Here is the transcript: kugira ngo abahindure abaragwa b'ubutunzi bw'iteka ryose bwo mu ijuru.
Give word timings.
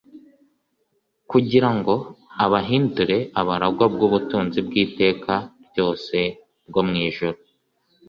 kugira 1.31 1.69
ngo 1.77 1.93
abahindure 2.45 3.17
abaragwa 3.41 3.85
b'ubutunzi 3.97 4.59
bw'iteka 4.67 5.33
ryose 5.67 6.17
bwo 6.67 6.81
mu 6.87 6.95
ijuru. 7.07 7.37